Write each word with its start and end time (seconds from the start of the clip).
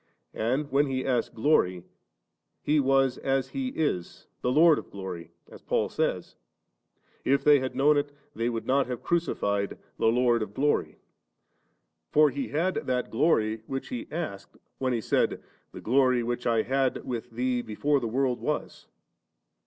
And 0.33 0.71
when 0.71 0.87
He 0.87 1.05
asked 1.05 1.35
glory, 1.35 1.83
He 2.63 2.79
was 2.79 3.19
as 3.19 3.49
He 3.49 3.67
is, 3.67 4.25
the 4.41 4.51
Lord 4.51 4.79
of 4.79 4.89
glory; 4.89 5.29
as 5.51 5.61
Paul 5.61 5.89
says, 5.89 6.37
'If 7.23 7.43
they 7.43 7.59
had 7.59 7.75
known 7.75 7.97
it, 7.97 8.11
they 8.33 8.49
would 8.49 8.65
not 8.65 8.87
have 8.87 9.03
crucified 9.03 9.77
the 9.99 10.07
Lord 10.07 10.41
of 10.41 10.55
glory 10.55 10.97
*;' 11.39 11.75
for 12.13 12.31
He 12.31 12.47
had 12.47 12.87
that 12.87 13.11
glory 13.11 13.61
which 13.67 13.89
He 13.89 14.07
asked 14.09 14.57
when 14.79 14.91
He 14.91 15.01
said, 15.01 15.43
* 15.57 15.71
the 15.71 15.81
glory 15.81 16.23
which 16.23 16.47
I 16.47 16.63
had 16.63 17.05
with 17.05 17.29
Thee 17.29 17.61
before 17.61 17.99
the 17.99 18.07
world 18.07 18.39
was'.' 18.41 18.87